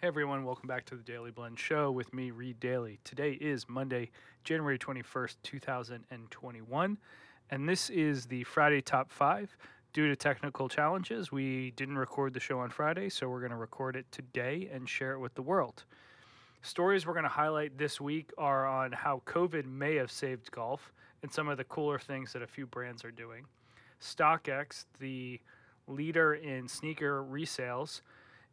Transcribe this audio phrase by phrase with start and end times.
[0.00, 3.00] Hey everyone, welcome back to the Daily Blend Show with me, Reed Daly.
[3.02, 4.12] Today is Monday,
[4.44, 6.98] January 21st, 2021,
[7.50, 9.56] and this is the Friday Top 5.
[9.92, 13.56] Due to technical challenges, we didn't record the show on Friday, so we're going to
[13.56, 15.82] record it today and share it with the world.
[16.62, 20.92] Stories we're going to highlight this week are on how COVID may have saved golf
[21.24, 23.46] and some of the cooler things that a few brands are doing.
[24.00, 25.40] StockX, the
[25.88, 28.02] leader in sneaker resales,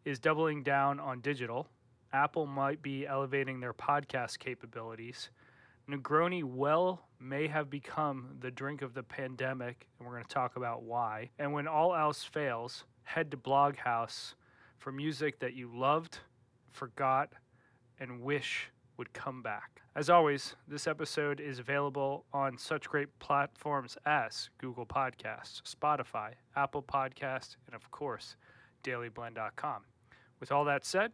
[0.05, 1.67] is doubling down on digital.
[2.13, 5.29] Apple might be elevating their podcast capabilities.
[5.89, 10.55] Negroni well may have become the drink of the pandemic, and we're going to talk
[10.55, 11.29] about why.
[11.37, 14.35] And when all else fails, head to Bloghouse
[14.77, 16.19] for music that you loved,
[16.71, 17.33] forgot,
[17.99, 19.81] and wish would come back.
[19.95, 26.83] As always, this episode is available on such great platforms as Google Podcasts, Spotify, Apple
[26.83, 28.35] Podcasts, and of course,
[28.83, 29.83] dailyblend.com.
[30.39, 31.13] With all that said,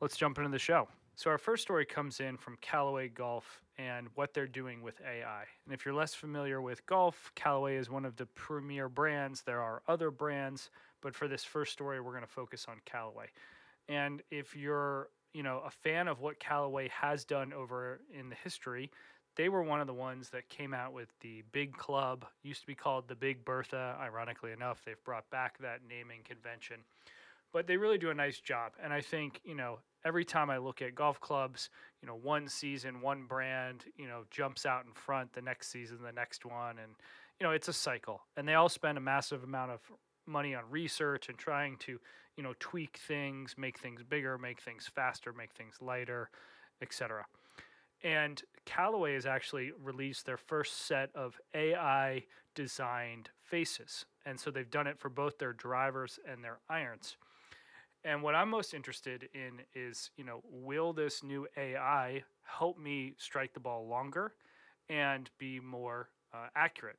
[0.00, 0.88] let's jump into the show.
[1.14, 5.44] So, our first story comes in from Callaway Golf and what they're doing with AI.
[5.64, 9.42] And if you're less familiar with golf, Callaway is one of the premier brands.
[9.42, 10.70] There are other brands,
[11.00, 13.26] but for this first story, we're going to focus on Callaway.
[13.88, 18.36] And if you're you know a fan of what Callaway has done over in the
[18.36, 18.90] history,
[19.36, 22.66] they were one of the ones that came out with the big club used to
[22.66, 26.76] be called the big bertha ironically enough they've brought back that naming convention
[27.52, 28.72] but they really do a nice job.
[28.82, 32.48] And I think, you know, every time I look at golf clubs, you know, one
[32.48, 36.78] season, one brand, you know, jumps out in front, the next season, the next one.
[36.78, 36.92] And,
[37.38, 38.22] you know, it's a cycle.
[38.36, 39.80] And they all spend a massive amount of
[40.26, 41.98] money on research and trying to,
[42.36, 46.30] you know, tweak things, make things bigger, make things faster, make things lighter,
[46.80, 47.26] etc.
[48.02, 54.06] And Callaway has actually released their first set of AI designed faces.
[54.26, 57.16] And so they've done it for both their drivers and their irons.
[58.04, 63.14] And what I'm most interested in is, you know, will this new AI help me
[63.16, 64.34] strike the ball longer
[64.88, 66.98] and be more uh, accurate?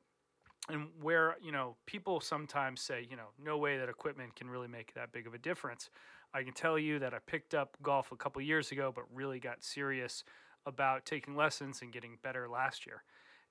[0.70, 4.68] And where, you know, people sometimes say, you know, no way that equipment can really
[4.68, 5.90] make that big of a difference.
[6.32, 9.38] I can tell you that I picked up golf a couple years ago, but really
[9.38, 10.24] got serious
[10.64, 13.02] about taking lessons and getting better last year.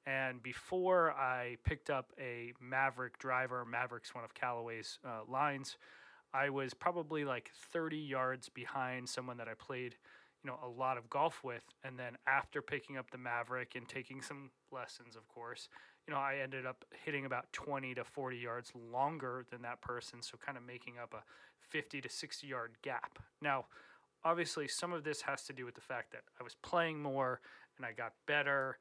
[0.08, 5.78] And before I picked up a Maverick driver, Maverick's one of Callaway's uh, lines
[6.34, 9.96] I was probably like 30 yards behind someone that I played,
[10.44, 11.64] you know, a lot of golf with.
[11.84, 15.70] And then after picking up the Maverick and taking some lessons, of course,
[16.08, 20.22] you know, I ended up hitting about 20 to 40 yards longer than that person.
[20.22, 21.24] So kind of making up a
[21.70, 23.20] 50 to 60 yard gap.
[23.42, 23.66] Now,
[24.26, 27.42] obviously, some of this has to do with the fact that I was playing more
[27.78, 28.78] and I got better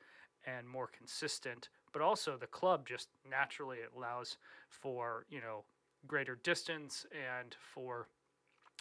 [0.46, 5.64] and more consistent but also the club just naturally allows for you know
[6.06, 8.08] greater distance and for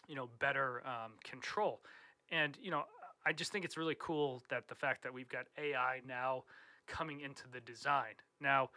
[0.08, 1.82] you know better um, control.
[2.32, 2.84] And you know,
[3.26, 6.44] I just think it's really cool that the fact that we've got AI now
[6.88, 8.16] coming into the design.
[8.40, 8.70] Now,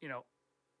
[0.00, 0.24] you know,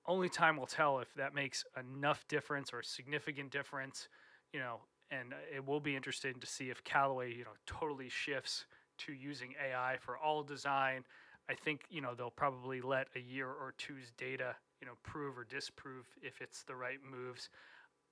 [0.06, 4.08] only time will tell if that makes enough difference or significant difference.
[4.52, 8.66] You know, and it will be interesting to see if Callaway, you know, totally shifts
[8.98, 11.04] to using AI for all design.
[11.48, 15.38] I think you know they'll probably let a year or two's data you know prove
[15.38, 17.48] or disprove if it's the right moves.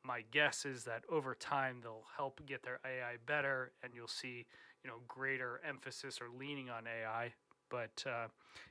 [0.04, 4.46] My guess is that over time they'll help get their AI better, and you'll see
[4.84, 7.32] you know greater emphasis or leaning on AI.
[7.70, 8.28] But uh,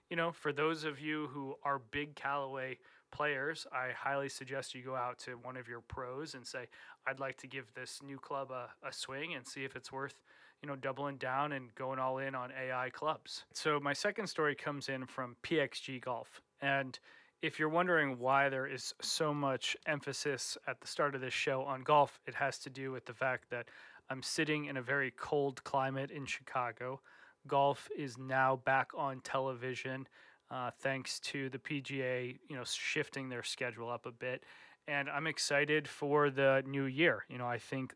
[0.09, 2.79] you know, for those of you who are big Callaway
[3.11, 6.67] players, I highly suggest you go out to one of your pros and say,
[7.05, 10.15] "I'd like to give this new club a, a swing and see if it's worth."
[10.63, 13.45] you know, doubling down and going all in on AI clubs.
[13.53, 16.41] So my second story comes in from PXG Golf.
[16.61, 16.97] And
[17.41, 21.61] if you're wondering why there is so much emphasis at the start of this show
[21.63, 23.67] on golf, it has to do with the fact that
[24.09, 26.99] I'm sitting in a very cold climate in Chicago.
[27.45, 30.07] Golf is now back on television,
[30.49, 34.43] uh, thanks to the PGA, you know, shifting their schedule up a bit,
[34.87, 37.25] and I'm excited for the new year.
[37.29, 37.93] You know, I think,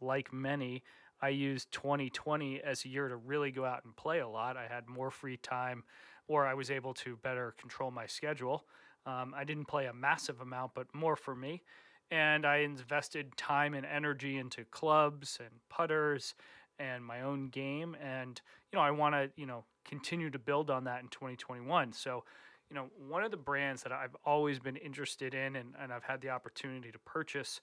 [0.00, 0.82] like many,
[1.22, 4.56] I used 2020 as a year to really go out and play a lot.
[4.58, 5.84] I had more free time
[6.28, 8.64] or I was able to better control my schedule.
[9.06, 11.62] Um, I didn't play a massive amount, but more for me.
[12.10, 16.34] And I invested time and energy into clubs and putters
[16.78, 17.96] and my own game.
[18.02, 18.40] And,
[18.72, 21.92] you know, I want to, you know, continue to build on that in 2021.
[21.92, 22.24] So,
[22.70, 26.04] you know, one of the brands that I've always been interested in and, and I've
[26.04, 27.60] had the opportunity to purchase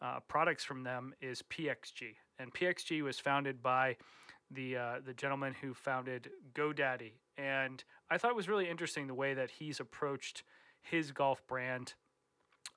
[0.00, 2.14] uh, products from them is PXG.
[2.38, 3.96] And PXG was founded by
[4.54, 9.14] the uh, the gentleman who founded GoDaddy, and I thought it was really interesting the
[9.14, 10.42] way that he's approached
[10.82, 11.94] his golf brand.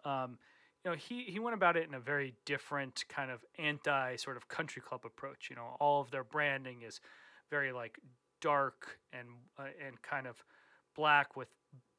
[0.03, 0.37] Um,
[0.83, 4.37] you know, he, he went about it in a very different kind of anti sort
[4.37, 5.47] of country club approach.
[5.49, 7.01] You know, all of their branding is
[7.49, 7.99] very like
[8.39, 9.27] dark and
[9.57, 10.43] uh, and kind of
[10.95, 11.49] black with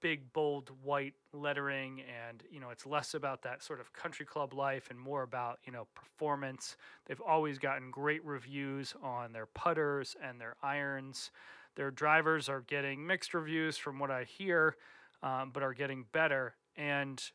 [0.02, 4.52] big bold white lettering and you know it's less about that sort of country club
[4.52, 6.76] life and more about you know performance
[7.06, 11.30] they've always gotten great reviews on their putters and their irons
[11.76, 14.76] their drivers are getting mixed reviews from what i hear
[15.22, 17.30] um, but are getting better and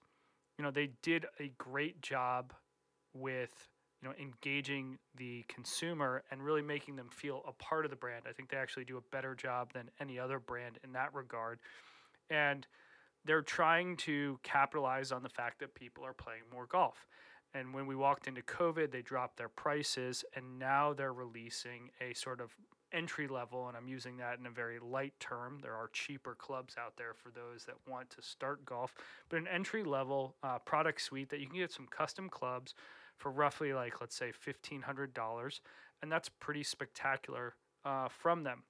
[0.62, 2.54] you know, they did a great job
[3.16, 3.68] with
[4.00, 8.26] you know engaging the consumer and really making them feel a part of the brand.
[8.30, 11.60] I think they actually do a better job than any other brand in that regard.
[12.32, 12.66] And
[13.26, 17.06] they're trying to capitalize on the fact that people are playing more golf.
[17.54, 22.14] And when we walked into COVID, they dropped their prices, and now they're releasing a
[22.14, 22.56] sort of
[22.94, 25.60] entry level, and I'm using that in a very light term.
[25.62, 28.94] There are cheaper clubs out there for those that want to start golf,
[29.30, 32.74] but an entry level uh, product suite that you can get some custom clubs
[33.18, 35.60] for roughly like let's say $1,500,
[36.02, 37.56] and that's pretty spectacular
[37.86, 38.64] uh, from them.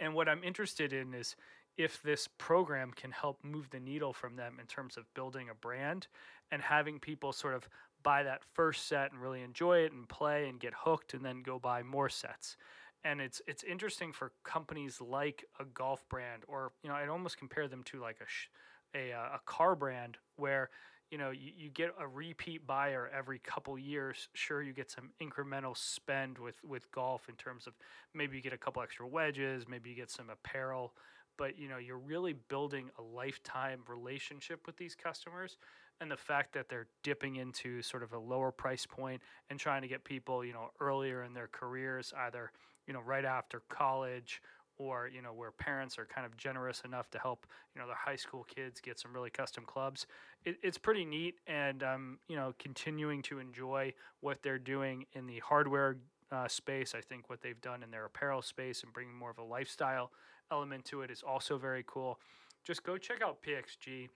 [0.00, 1.36] And what I'm interested in is
[1.76, 5.54] if this program can help move the needle from them in terms of building a
[5.54, 6.06] brand
[6.50, 7.68] and having people sort of
[8.02, 11.42] buy that first set and really enjoy it and play and get hooked and then
[11.42, 12.56] go buy more sets.
[13.04, 17.36] And it's it's interesting for companies like a golf brand or you know I'd almost
[17.36, 18.48] compare them to like a sh-
[18.94, 20.70] a, uh, a car brand where
[21.10, 24.28] you know you, you get a repeat buyer every couple years.
[24.34, 27.74] Sure you get some incremental spend with with golf in terms of
[28.14, 30.92] maybe you get a couple extra wedges maybe you get some apparel
[31.36, 35.58] but you know you're really building a lifetime relationship with these customers
[36.00, 39.82] and the fact that they're dipping into sort of a lower price point and trying
[39.82, 42.52] to get people you know earlier in their careers either
[42.86, 44.42] you know right after college
[44.78, 47.96] or you know where parents are kind of generous enough to help you know their
[47.96, 50.06] high school kids get some really custom clubs
[50.44, 55.26] it, it's pretty neat and um, you know continuing to enjoy what they're doing in
[55.26, 55.96] the hardware
[56.30, 56.94] uh, space.
[56.94, 60.10] I think what they've done in their apparel space and bringing more of a lifestyle
[60.50, 62.18] element to it is also very cool
[62.64, 64.08] just go check out pxg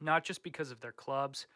[0.00, 1.46] not just because of their clubs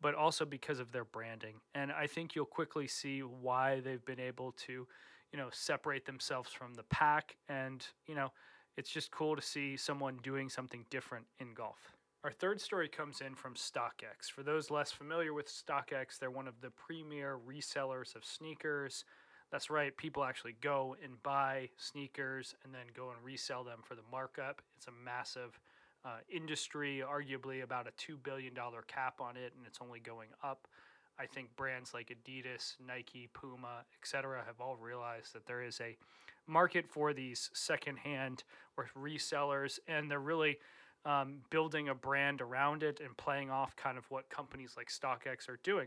[0.00, 4.20] but also because of their branding and i think you'll quickly see why they've been
[4.20, 4.86] able to
[5.34, 7.34] you know, separate themselves from the pack.
[7.48, 8.28] And, you know,
[8.76, 11.90] it's just cool to see someone doing something different in golf.
[12.22, 14.30] Our third story comes in from StockX.
[14.32, 19.04] For those less familiar with StockX, they're one of the premier resellers of sneakers.
[19.50, 23.94] That's right, people actually go and buy sneakers and then go and resell them for
[23.94, 24.62] the markup.
[24.76, 25.58] It's a massive
[26.04, 28.52] uh, industry, arguably about a $2 billion
[28.86, 30.66] cap on it, and it's only going up.
[31.18, 35.96] I think brands like Adidas, Nike, Puma, etc., have all realized that there is a
[36.46, 38.42] market for these secondhand
[38.76, 40.58] or resellers, and they're really
[41.06, 45.48] um, building a brand around it and playing off kind of what companies like StockX
[45.48, 45.86] are doing.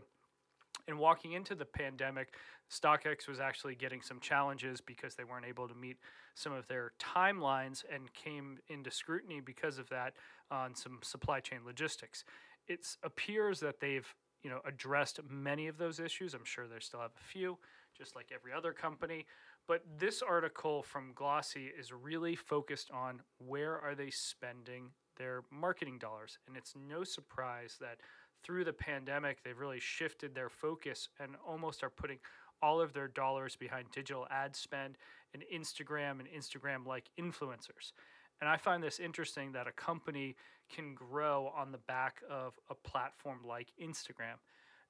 [0.88, 2.34] And walking into the pandemic,
[2.70, 5.98] StockX was actually getting some challenges because they weren't able to meet
[6.34, 10.14] some of their timelines and came into scrutiny because of that
[10.50, 12.24] on some supply chain logistics.
[12.66, 14.06] It appears that they've
[14.42, 16.34] you know addressed many of those issues.
[16.34, 17.58] I'm sure they still have a few,
[17.96, 19.26] just like every other company.
[19.66, 25.98] But this article from Glossy is really focused on where are they spending their marketing
[25.98, 27.98] dollars, and it's no surprise that
[28.44, 32.18] through the pandemic they've really shifted their focus and almost are putting
[32.62, 34.96] all of their dollars behind digital ad spend
[35.34, 37.92] and Instagram and Instagram like influencers.
[38.40, 40.36] And I find this interesting that a company
[40.74, 44.38] can grow on the back of a platform like Instagram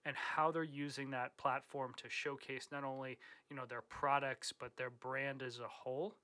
[0.05, 3.19] and how they're using that platform to showcase not only,
[3.50, 6.14] you know, their products but their brand as a whole.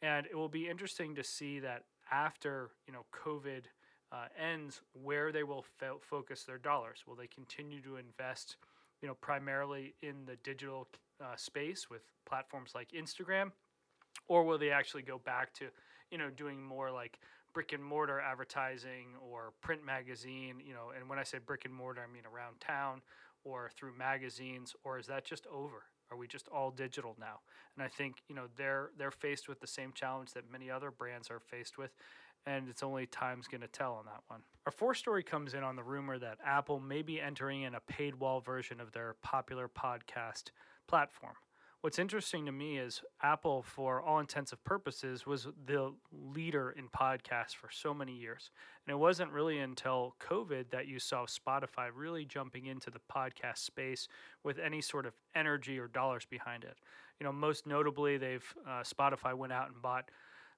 [0.00, 3.64] And it will be interesting to see that after, you know, COVID
[4.12, 7.04] uh, ends where they will fo- focus their dollars.
[7.06, 8.56] Will they continue to invest,
[9.00, 10.86] you know, primarily in the digital
[11.20, 13.52] uh, space with platforms like Instagram
[14.28, 15.66] or will they actually go back to
[16.12, 17.18] you know, doing more like
[17.54, 21.74] brick and mortar advertising or print magazine, you know, and when I say brick and
[21.74, 23.00] mortar, I mean around town
[23.44, 25.84] or through magazines, or is that just over?
[26.12, 27.40] Are we just all digital now?
[27.74, 30.90] And I think you know they're they're faced with the same challenge that many other
[30.90, 31.90] brands are faced with,
[32.46, 34.42] and it's only time's going to tell on that one.
[34.66, 37.80] Our fourth story comes in on the rumor that Apple may be entering in a
[37.80, 40.50] paid wall version of their popular podcast
[40.86, 41.34] platform.
[41.82, 47.56] What's interesting to me is Apple, for all intensive purposes, was the leader in podcasts
[47.56, 48.52] for so many years.
[48.86, 53.58] And it wasn't really until COVID that you saw Spotify really jumping into the podcast
[53.58, 54.06] space
[54.44, 56.76] with any sort of energy or dollars behind it.
[57.18, 60.08] You know, most notably, they've uh, Spotify went out and bought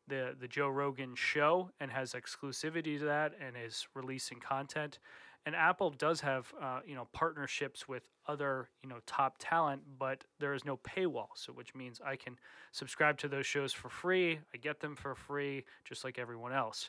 [0.07, 4.99] the the Joe Rogan show and has exclusivity to that and is releasing content.
[5.47, 10.25] And Apple does have, uh, you know, partnerships with other, you know, top talent, but
[10.41, 11.29] there is no paywall.
[11.35, 12.39] So, which means I can
[12.73, 14.39] subscribe to those shows for free.
[14.55, 16.89] I get them for free, just like everyone else.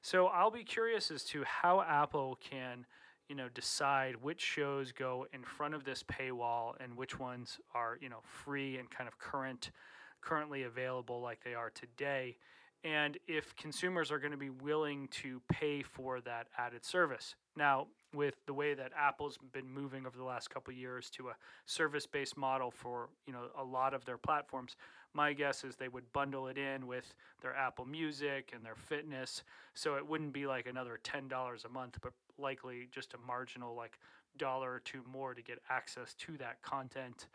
[0.00, 2.86] So, I'll be curious as to how Apple can,
[3.28, 7.98] you know, decide which shows go in front of this paywall and which ones are,
[8.00, 9.72] you know, free and kind of current,
[10.20, 12.36] currently available like they are today
[12.84, 17.34] and if consumers are going to be willing to pay for that added service.
[17.56, 21.36] Now, with the way that Apple's been moving over the last couple years to a
[21.66, 24.76] service-based model for you know a lot of their platforms,
[25.12, 29.42] my guess is they would bundle it in with their Apple Music and their fitness,
[29.74, 33.74] so it wouldn't be like another ten dollars a month, but likely just a marginal
[33.74, 33.98] like
[34.38, 37.26] dollar or two more to get access to that content.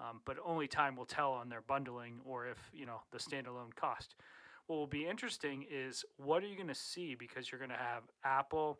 [0.00, 3.74] Um, but only time will tell on their bundling or if you know the standalone
[3.74, 4.14] cost
[4.68, 7.76] what will be interesting is what are you going to see because you're going to
[7.76, 8.78] have Apple,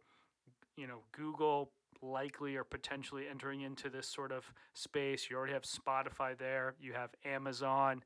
[0.77, 5.29] you know, Google likely or potentially entering into this sort of space.
[5.29, 6.75] You already have Spotify there.
[6.81, 8.05] You have Amazon.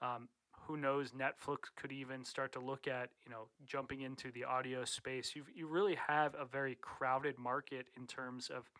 [0.00, 0.28] Um,
[0.66, 1.10] who knows?
[1.12, 5.32] Netflix could even start to look at you know jumping into the audio space.
[5.34, 8.70] You you really have a very crowded market in terms of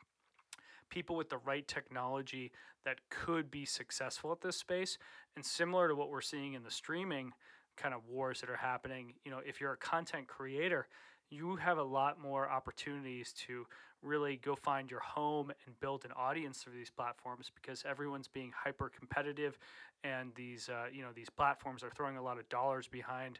[0.91, 2.53] people with the right technology
[2.85, 4.99] that could be successful at this space.
[5.35, 7.33] And similar to what we're seeing in the streaming
[7.77, 10.89] kind of wars that are happening, you know, if you're a content creator,
[11.31, 13.67] you have a lot more opportunities to
[14.03, 18.53] really go find your home and build an audience through these platforms because everyone's being
[18.55, 19.59] hyper competitive
[20.05, 23.39] and these uh, you know these platforms are throwing a lot of dollars behind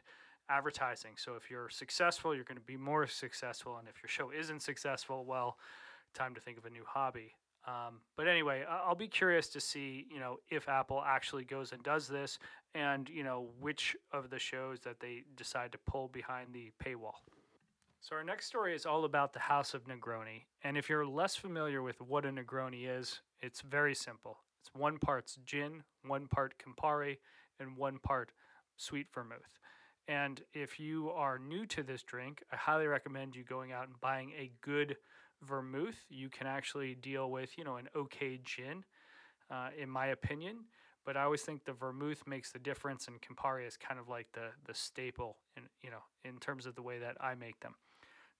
[0.49, 1.11] advertising.
[1.17, 4.61] So if you're successful you're going to be more successful and if your show isn't
[4.61, 5.57] successful well
[6.13, 7.33] time to think of a new hobby
[7.65, 11.81] um, but anyway, I'll be curious to see, you know, if Apple actually goes and
[11.83, 12.39] does this,
[12.75, 17.15] and you know which of the shows that they decide to pull behind the paywall.
[18.01, 21.35] So our next story is all about the House of Negroni, and if you're less
[21.35, 24.39] familiar with what a Negroni is, it's very simple.
[24.59, 27.17] It's one part's gin, one part Campari,
[27.59, 28.31] and one part
[28.75, 29.59] sweet vermouth.
[30.09, 33.99] And if you are new to this drink, I highly recommend you going out and
[34.01, 34.97] buying a good
[35.43, 38.83] vermouth, you can actually deal with, you know, an okay gin,
[39.51, 40.65] uh, in my opinion.
[41.05, 44.27] But I always think the vermouth makes the difference, and Campari is kind of like
[44.33, 47.75] the the staple, in you know, in terms of the way that I make them.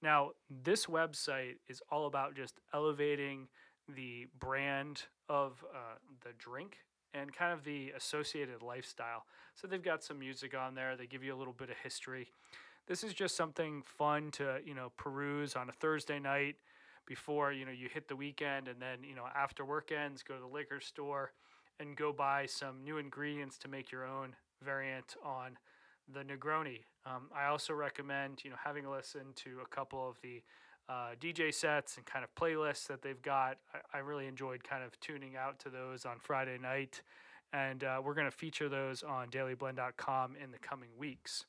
[0.01, 0.31] Now,
[0.63, 3.47] this website is all about just elevating
[3.93, 6.77] the brand of uh, the drink
[7.13, 9.25] and kind of the associated lifestyle.
[9.55, 10.95] So they've got some music on there.
[10.97, 12.31] They give you a little bit of history.
[12.87, 16.55] This is just something fun to you know peruse on a Thursday night
[17.05, 20.35] before you know you hit the weekend and then you know after work ends go
[20.35, 21.31] to the liquor store
[21.79, 25.57] and go buy some new ingredients to make your own variant on
[26.13, 26.79] the Negroni.
[27.05, 30.41] Um, I also recommend you know having a listen to a couple of the
[30.89, 33.57] uh, DJ sets and kind of playlists that they've got.
[33.73, 37.01] I, I, really enjoyed kind of tuning out to those on Friday night,
[37.53, 41.45] and uh, we're going to feature those on DailyBlend.com in the coming weeks.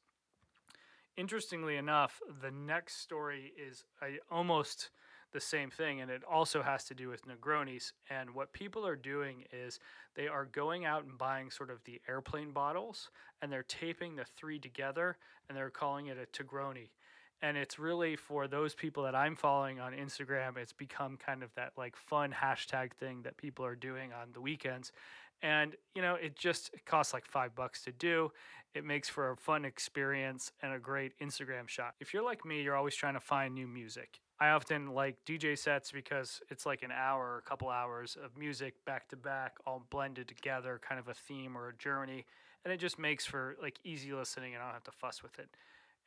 [1.16, 4.90] Interestingly enough, the next story is I almost
[5.34, 7.92] the same thing, and it also has to do with Negronis.
[8.08, 9.80] And what people are doing is
[10.14, 13.10] they are going out and buying sort of the airplane bottles,
[13.42, 16.88] and they're taping the three together, and they're calling it a Tigroni.
[17.42, 21.52] And it's really for those people that I'm following on Instagram, it's become kind of
[21.56, 24.92] that like fun hashtag thing that people are doing on the weekends.
[25.44, 28.32] And you know, it just it costs like five bucks to do.
[28.74, 31.94] It makes for a fun experience and a great Instagram shot.
[32.00, 34.20] If you're like me, you're always trying to find new music.
[34.40, 38.74] I often like DJ sets because it's like an hour a couple hours of music
[38.86, 42.24] back to back, all blended together, kind of a theme or a journey.
[42.64, 45.38] And it just makes for like easy listening and I don't have to fuss with
[45.38, 45.50] it.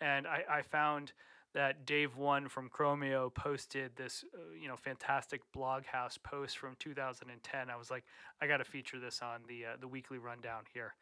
[0.02, 1.14] And I, I found
[1.54, 7.70] that Dave One from Chromeo posted this, uh, you know, fantastic Bloghouse post from 2010.
[7.70, 8.04] I was like,
[8.42, 10.94] I got to feature this on the uh, the weekly rundown here.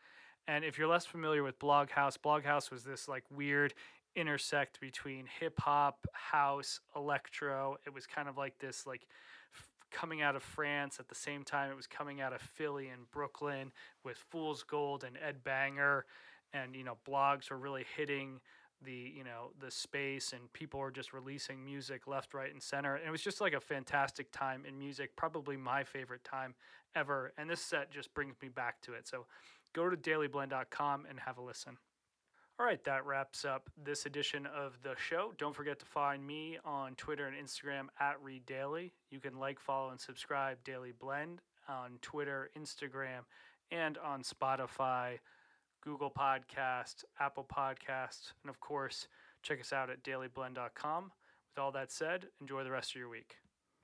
[0.47, 3.73] And if you're less familiar with Bloghouse, Bloghouse was this like weird
[4.15, 7.77] intersect between hip hop, house, electro.
[7.85, 9.05] It was kind of like this like
[9.53, 12.87] f- coming out of France at the same time it was coming out of Philly
[12.87, 13.71] and Brooklyn
[14.03, 16.05] with Fool's Gold and Ed Banger
[16.53, 18.39] and you know blogs were really hitting
[18.85, 22.95] the you know the space and people were just releasing music left right and center.
[22.95, 26.55] And it was just like a fantastic time in music probably my favorite time
[26.95, 27.33] ever.
[27.37, 29.07] And this set just brings me back to it.
[29.07, 29.25] So
[29.73, 31.77] go to dailyblend.com and have a listen.
[32.57, 35.33] All right, that wraps up this edition of the show.
[35.37, 38.93] Don't forget to find me on Twitter and Instagram at Reed Daily.
[39.11, 43.23] You can like, follow, and subscribe Daily Blend on Twitter, Instagram,
[43.71, 45.19] and on Spotify,
[45.85, 49.07] Google Podcast, Apple Podcast, and of course,
[49.43, 51.03] check us out at dailyblend.com.
[51.03, 53.35] With all that said, enjoy the rest of your week.